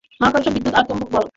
[0.21, 1.25] মহাকর্ষ, বিদ্যুৎ আর চুম্বক বল।